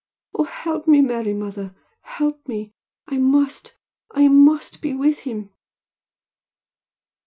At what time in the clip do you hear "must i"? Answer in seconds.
3.19-4.29